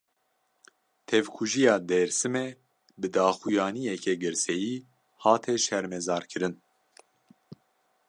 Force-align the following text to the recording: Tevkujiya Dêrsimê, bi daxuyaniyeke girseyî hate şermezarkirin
Tevkujiya 1.07 1.75
Dêrsimê, 1.89 2.47
bi 2.99 3.07
daxuyaniyeke 3.15 4.13
girseyî 4.21 4.75
hate 5.23 5.53
şermezarkirin 5.65 6.55